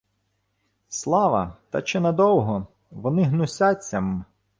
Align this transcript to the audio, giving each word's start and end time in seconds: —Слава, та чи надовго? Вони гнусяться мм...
—Слава, 0.89 1.57
та 1.69 1.81
чи 1.81 1.99
надовго? 1.99 2.67
Вони 2.91 3.23
гнусяться 3.23 4.01
мм... 4.01 4.25